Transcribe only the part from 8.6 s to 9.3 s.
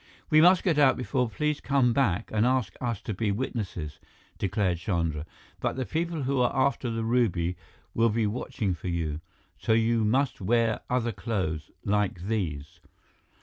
for you.